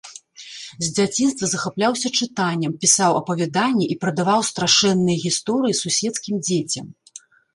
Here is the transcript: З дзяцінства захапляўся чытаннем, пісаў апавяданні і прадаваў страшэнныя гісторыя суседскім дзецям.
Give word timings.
З 0.85 0.87
дзяцінства 0.99 1.45
захапляўся 1.51 2.07
чытаннем, 2.23 2.73
пісаў 2.85 3.11
апавяданні 3.19 3.85
і 3.95 3.99
прадаваў 4.05 4.41
страшэнныя 4.51 5.17
гісторыя 5.27 5.79
суседскім 5.83 6.35
дзецям. 6.49 6.85